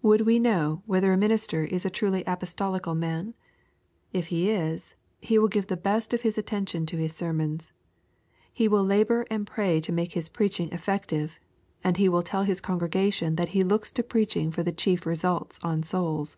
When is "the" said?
5.66-5.76, 14.62-14.70